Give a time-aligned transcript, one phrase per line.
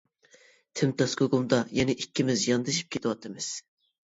[0.79, 3.53] تىمتاس گۇگۇمدا يەنە ئىككىمىز ياندىشىپ كېتىۋاتىمىز.